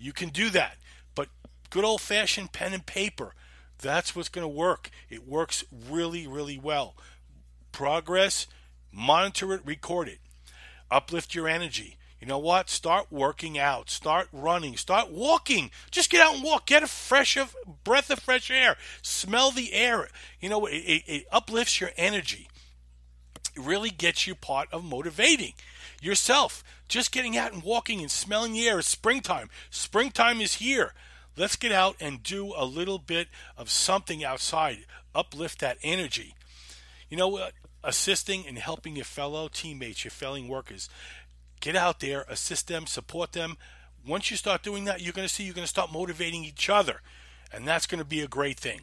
You 0.00 0.12
can 0.12 0.28
do 0.28 0.50
that. 0.50 0.76
But 1.14 1.28
good 1.70 1.84
old 1.84 2.00
fashioned 2.00 2.52
pen 2.52 2.72
and 2.72 2.86
paper. 2.86 3.34
That's 3.78 4.14
what's 4.14 4.28
going 4.28 4.44
to 4.44 4.48
work. 4.48 4.90
It 5.10 5.26
works 5.26 5.64
really, 5.88 6.26
really 6.26 6.58
well. 6.58 6.94
Progress 7.72 8.46
Monitor 8.92 9.54
it, 9.54 9.62
record 9.64 10.08
it. 10.08 10.18
Uplift 10.90 11.34
your 11.34 11.48
energy. 11.48 11.96
You 12.22 12.28
know 12.28 12.38
what? 12.38 12.70
Start 12.70 13.08
working 13.10 13.58
out. 13.58 13.90
Start 13.90 14.28
running. 14.32 14.76
Start 14.76 15.10
walking. 15.10 15.72
Just 15.90 16.08
get 16.08 16.20
out 16.20 16.36
and 16.36 16.44
walk. 16.44 16.66
Get 16.66 16.84
a 16.84 16.86
fresh 16.86 17.36
of 17.36 17.56
breath 17.82 18.10
of 18.10 18.20
fresh 18.20 18.48
air. 18.48 18.76
Smell 19.02 19.50
the 19.50 19.72
air. 19.72 20.06
You 20.38 20.48
know, 20.48 20.66
it, 20.66 20.76
it, 20.76 21.02
it 21.08 21.26
uplifts 21.32 21.80
your 21.80 21.90
energy. 21.96 22.48
It 23.56 23.62
really 23.62 23.90
gets 23.90 24.24
you 24.24 24.36
part 24.36 24.68
of 24.70 24.84
motivating 24.84 25.54
yourself. 26.00 26.62
Just 26.86 27.10
getting 27.10 27.36
out 27.36 27.52
and 27.52 27.64
walking 27.64 28.00
and 28.00 28.10
smelling 28.10 28.52
the 28.52 28.68
air. 28.68 28.78
It's 28.78 28.86
springtime. 28.86 29.50
Springtime 29.68 30.40
is 30.40 30.54
here. 30.54 30.94
Let's 31.36 31.56
get 31.56 31.72
out 31.72 31.96
and 31.98 32.22
do 32.22 32.54
a 32.56 32.64
little 32.64 32.98
bit 32.98 33.26
of 33.56 33.68
something 33.68 34.22
outside. 34.22 34.86
Uplift 35.12 35.58
that 35.58 35.78
energy. 35.82 36.36
You 37.10 37.16
know 37.16 37.26
what? 37.26 37.52
assisting 37.84 38.46
and 38.46 38.58
helping 38.58 38.96
your 38.96 39.04
fellow 39.04 39.48
teammates, 39.48 40.04
your 40.04 40.10
fellow 40.10 40.40
workers. 40.46 40.88
Get 41.62 41.76
out 41.76 42.00
there, 42.00 42.26
assist 42.28 42.66
them, 42.66 42.88
support 42.88 43.32
them. 43.32 43.56
Once 44.04 44.32
you 44.32 44.36
start 44.36 44.64
doing 44.64 44.84
that, 44.86 45.00
you're 45.00 45.12
going 45.12 45.28
to 45.28 45.32
see 45.32 45.44
you're 45.44 45.54
going 45.54 45.64
to 45.64 45.68
start 45.68 45.92
motivating 45.92 46.44
each 46.44 46.68
other. 46.68 47.00
And 47.52 47.68
that's 47.68 47.86
going 47.86 48.00
to 48.00 48.04
be 48.04 48.20
a 48.20 48.26
great 48.26 48.58
thing. 48.58 48.80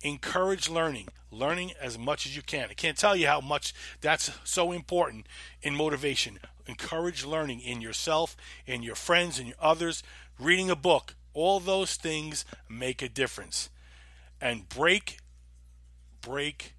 Encourage 0.00 0.68
learning, 0.70 1.08
learning 1.32 1.72
as 1.80 1.98
much 1.98 2.24
as 2.24 2.36
you 2.36 2.42
can. 2.42 2.68
I 2.70 2.74
can't 2.74 2.96
tell 2.96 3.16
you 3.16 3.26
how 3.26 3.40
much 3.40 3.74
that's 4.00 4.30
so 4.44 4.70
important 4.70 5.26
in 5.60 5.74
motivation. 5.74 6.38
Encourage 6.66 7.24
learning 7.24 7.60
in 7.60 7.80
yourself, 7.80 8.36
in 8.64 8.84
your 8.84 8.94
friends, 8.94 9.40
and 9.40 9.48
your 9.48 9.56
others. 9.60 10.04
Reading 10.38 10.70
a 10.70 10.76
book, 10.76 11.16
all 11.32 11.58
those 11.58 11.96
things 11.96 12.44
make 12.68 13.02
a 13.02 13.08
difference. 13.08 13.70
And 14.40 14.68
break, 14.68 15.18
break 16.20 16.76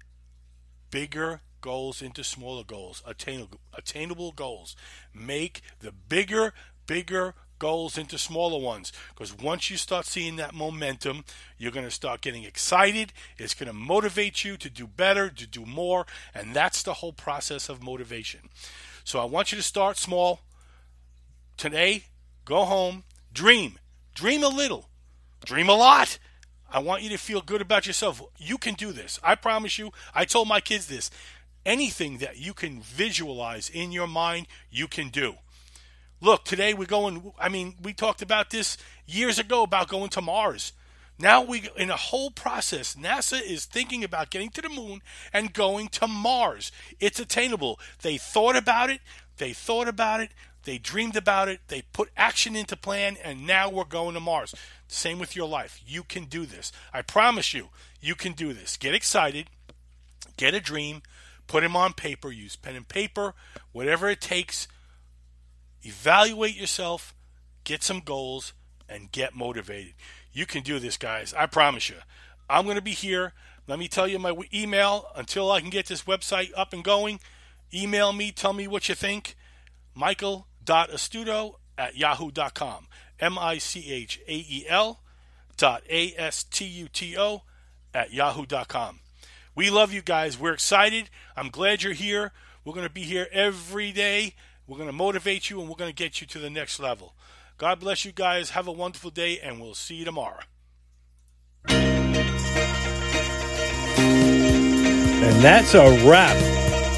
bigger 0.90 1.42
goals 1.66 2.00
into 2.00 2.22
smaller 2.22 2.62
goals, 2.62 3.02
attainable, 3.04 3.58
attainable 3.76 4.30
goals. 4.30 4.76
Make 5.12 5.62
the 5.80 5.90
bigger, 5.90 6.54
bigger 6.86 7.34
goals 7.58 7.98
into 7.98 8.16
smaller 8.18 8.62
ones 8.62 8.92
because 9.08 9.36
once 9.36 9.68
you 9.68 9.76
start 9.76 10.06
seeing 10.06 10.36
that 10.36 10.54
momentum, 10.54 11.24
you're 11.58 11.72
going 11.72 11.84
to 11.84 11.90
start 11.90 12.20
getting 12.20 12.44
excited. 12.44 13.12
It's 13.36 13.52
going 13.52 13.66
to 13.66 13.72
motivate 13.72 14.44
you 14.44 14.56
to 14.56 14.70
do 14.70 14.86
better, 14.86 15.28
to 15.28 15.44
do 15.44 15.66
more, 15.66 16.06
and 16.32 16.54
that's 16.54 16.84
the 16.84 16.94
whole 16.94 17.12
process 17.12 17.68
of 17.68 17.82
motivation. 17.82 18.42
So 19.02 19.18
I 19.18 19.24
want 19.24 19.50
you 19.50 19.58
to 19.58 19.64
start 19.64 19.96
small. 19.96 20.42
Today, 21.56 22.04
go 22.44 22.64
home, 22.64 23.02
dream, 23.32 23.80
dream 24.14 24.44
a 24.44 24.48
little, 24.48 24.88
dream 25.44 25.68
a 25.68 25.74
lot. 25.74 26.20
I 26.70 26.80
want 26.80 27.02
you 27.02 27.08
to 27.10 27.16
feel 27.16 27.40
good 27.40 27.60
about 27.60 27.86
yourself. 27.86 28.22
You 28.38 28.58
can 28.58 28.74
do 28.74 28.92
this. 28.92 29.20
I 29.22 29.34
promise 29.34 29.78
you. 29.78 29.92
I 30.14 30.24
told 30.24 30.48
my 30.48 30.60
kids 30.60 30.86
this 30.86 31.10
anything 31.66 32.18
that 32.18 32.38
you 32.38 32.54
can 32.54 32.80
visualize 32.80 33.68
in 33.68 33.92
your 33.92 34.06
mind, 34.06 34.46
you 34.70 34.88
can 34.88 35.10
do. 35.10 35.34
Look, 36.22 36.44
today 36.44 36.72
we're 36.72 36.86
going, 36.86 37.32
I 37.38 37.50
mean, 37.50 37.74
we 37.82 37.92
talked 37.92 38.22
about 38.22 38.48
this 38.48 38.78
years 39.06 39.38
ago 39.38 39.64
about 39.64 39.88
going 39.88 40.08
to 40.10 40.22
Mars. 40.22 40.72
Now 41.18 41.42
we 41.42 41.68
in 41.76 41.90
a 41.90 41.96
whole 41.96 42.30
process. 42.30 42.94
NASA 42.94 43.40
is 43.40 43.64
thinking 43.64 44.04
about 44.04 44.30
getting 44.30 44.50
to 44.50 44.62
the 44.62 44.68
moon 44.68 45.02
and 45.32 45.52
going 45.52 45.88
to 45.88 46.06
Mars. 46.06 46.72
It's 47.00 47.20
attainable. 47.20 47.80
They 48.02 48.18
thought 48.18 48.56
about 48.56 48.90
it. 48.90 49.00
They 49.38 49.52
thought 49.52 49.88
about 49.88 50.20
it. 50.20 50.30
They 50.64 50.78
dreamed 50.78 51.16
about 51.16 51.48
it. 51.48 51.60
They 51.68 51.82
put 51.92 52.10
action 52.16 52.56
into 52.56 52.76
plan, 52.76 53.16
and 53.22 53.46
now 53.46 53.70
we're 53.70 53.84
going 53.84 54.14
to 54.14 54.20
Mars. 54.20 54.54
Same 54.88 55.18
with 55.18 55.36
your 55.36 55.48
life. 55.48 55.80
You 55.86 56.02
can 56.02 56.24
do 56.24 56.44
this. 56.44 56.72
I 56.92 57.02
promise 57.02 57.54
you, 57.54 57.68
you 58.00 58.14
can 58.14 58.32
do 58.32 58.52
this. 58.52 58.76
Get 58.76 58.94
excited. 58.94 59.48
Get 60.36 60.54
a 60.54 60.60
dream. 60.60 61.02
Put 61.46 61.62
them 61.62 61.76
on 61.76 61.92
paper. 61.92 62.30
Use 62.30 62.56
pen 62.56 62.76
and 62.76 62.88
paper. 62.88 63.34
Whatever 63.72 64.08
it 64.08 64.20
takes. 64.20 64.68
Evaluate 65.82 66.56
yourself. 66.56 67.14
Get 67.64 67.82
some 67.82 68.00
goals 68.00 68.52
and 68.88 69.12
get 69.12 69.34
motivated. 69.34 69.94
You 70.32 70.46
can 70.46 70.62
do 70.62 70.78
this, 70.78 70.96
guys. 70.96 71.34
I 71.34 71.46
promise 71.46 71.88
you. 71.88 71.96
I'm 72.48 72.64
going 72.64 72.76
to 72.76 72.82
be 72.82 72.92
here. 72.92 73.32
Let 73.66 73.78
me 73.78 73.88
tell 73.88 74.06
you 74.06 74.18
my 74.18 74.36
email 74.54 75.08
until 75.16 75.50
I 75.50 75.60
can 75.60 75.70
get 75.70 75.86
this 75.86 76.02
website 76.04 76.50
up 76.56 76.72
and 76.72 76.84
going. 76.84 77.20
Email 77.74 78.12
me, 78.12 78.30
tell 78.30 78.52
me 78.52 78.68
what 78.68 78.88
you 78.88 78.94
think. 78.94 79.36
Michael.astuto 79.94 81.54
at 81.76 81.96
yahoo.com. 81.96 82.86
M 83.18 83.38
I 83.38 83.58
C 83.58 83.90
H 83.90 84.20
A 84.28 84.34
E 84.34 84.66
L 84.68 85.00
dot 85.56 85.82
A 85.88 86.14
S 86.16 86.44
T 86.44 86.64
U 86.64 86.88
T 86.88 87.16
O 87.18 87.42
at 87.94 88.12
yahoo.com. 88.12 89.00
We 89.56 89.70
love 89.70 89.90
you 89.92 90.02
guys. 90.02 90.38
We're 90.38 90.52
excited. 90.52 91.08
I'm 91.34 91.48
glad 91.48 91.82
you're 91.82 91.94
here. 91.94 92.32
We're 92.62 92.74
going 92.74 92.86
to 92.86 92.92
be 92.92 93.04
here 93.04 93.26
every 93.32 93.90
day. 93.90 94.34
We're 94.66 94.76
going 94.76 94.88
to 94.88 94.92
motivate 94.92 95.48
you 95.48 95.60
and 95.60 95.68
we're 95.68 95.76
going 95.76 95.90
to 95.90 95.94
get 95.94 96.20
you 96.20 96.26
to 96.26 96.38
the 96.38 96.50
next 96.50 96.78
level. 96.78 97.14
God 97.56 97.80
bless 97.80 98.04
you 98.04 98.12
guys. 98.12 98.50
Have 98.50 98.66
a 98.66 98.72
wonderful 98.72 99.10
day, 99.10 99.40
and 99.40 99.58
we'll 99.58 99.72
see 99.74 99.94
you 99.94 100.04
tomorrow. 100.04 100.40
And 105.26 105.42
that's 105.42 105.72
a 105.72 105.88
wrap. 106.06 106.36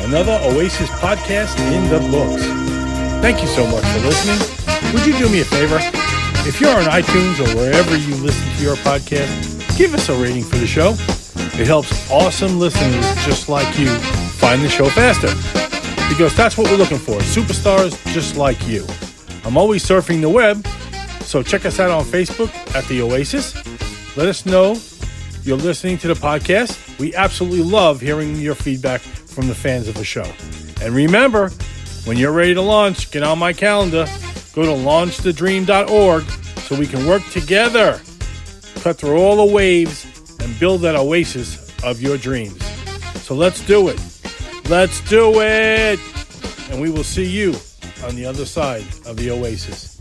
Another 0.01 0.37
Oasis 0.43 0.91
podcast 0.91 1.57
in 1.73 1.89
the 1.89 2.01
books. 2.11 2.43
Thank 3.23 3.41
you 3.41 3.47
so 3.47 3.65
much 3.69 3.85
for 3.85 4.01
listening. 4.01 4.93
Would 4.93 5.07
you 5.07 5.17
do 5.17 5.29
me 5.29 5.43
a 5.43 5.45
favor? 5.45 5.79
If 6.49 6.61
you're 6.61 6.75
on 6.75 6.87
iTunes 6.87 7.39
or 7.39 7.57
wherever 7.57 7.97
you 7.97 8.17
listen 8.17 8.53
to 8.57 8.63
your 8.63 8.75
podcast, 8.77 9.79
give 9.79 9.95
us 9.95 10.09
a 10.09 10.15
rating 10.21 10.43
for 10.43 10.57
the 10.57 10.67
show. 10.67 10.97
It 11.55 11.67
helps 11.67 12.11
awesome 12.11 12.59
listeners 12.59 13.05
just 13.25 13.49
like 13.49 13.79
you 13.79 13.89
find 14.39 14.63
the 14.63 14.69
show 14.69 14.89
faster. 14.89 15.29
Because 16.09 16.35
that's 16.37 16.57
what 16.57 16.71
we're 16.71 16.77
looking 16.77 16.99
for 16.99 17.19
superstars 17.21 17.97
just 18.13 18.37
like 18.37 18.67
you. 18.67 18.87
I'm 19.45 19.57
always 19.57 19.85
surfing 19.85 20.21
the 20.21 20.29
web, 20.29 20.67
so 21.23 21.43
check 21.43 21.65
us 21.65 21.79
out 21.81 21.91
on 21.91 22.05
Facebook 22.05 22.51
at 22.75 22.85
The 22.87 23.03
Oasis. 23.03 23.55
Let 24.17 24.29
us 24.29 24.47
know 24.47 24.77
you're 25.43 25.57
listening 25.57 25.99
to 25.99 26.09
the 26.09 26.15
podcast. 26.15 26.99
We 26.99 27.15
absolutely 27.15 27.63
love 27.63 28.01
hearing 28.01 28.37
your 28.37 28.55
feedback 28.55 29.01
from 29.01 29.49
the 29.49 29.55
fans 29.55 29.89
of 29.89 29.95
the 29.95 30.05
show. 30.05 30.31
And 30.83 30.95
remember, 30.95 31.51
when 32.05 32.17
you're 32.17 32.33
ready 32.33 32.55
to 32.55 32.63
launch, 32.63 33.11
get 33.11 33.23
on 33.23 33.39
my 33.39 33.53
calendar. 33.53 34.07
Go 34.55 34.63
to 34.63 34.71
launchthedream.org 34.71 36.25
so 36.63 36.77
we 36.77 36.87
can 36.87 37.07
work 37.07 37.23
together, 37.31 38.01
cut 38.81 38.97
through 38.97 39.19
all 39.19 39.47
the 39.47 39.53
waves, 39.55 40.07
and 40.49 40.59
build 40.59 40.81
that 40.81 40.97
oasis 40.97 41.69
of 41.85 42.01
your 42.01 42.17
dreams. 42.17 42.65
So 43.23 43.35
let's 43.35 43.65
do 43.67 43.89
it. 43.89 44.01
Let's 44.69 45.01
do 45.09 45.41
it. 45.41 46.01
And 46.71 46.81
we 46.81 46.91
will 46.91 47.05
see 47.05 47.27
you 47.27 47.55
on 48.05 48.17
the 48.17 48.25
other 48.25 48.47
side 48.47 48.85
of 49.05 49.17
the 49.17 49.31
oasis. 49.31 49.98